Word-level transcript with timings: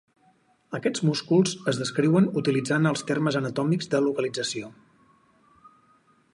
Aquests 0.77 1.03
músculs 1.09 1.53
es 1.73 1.81
descriuen 1.81 2.31
utilitzant 2.41 2.91
els 2.93 3.05
termes 3.11 3.39
anatòmics 3.43 3.93
de 3.95 4.03
localització. 4.09 4.75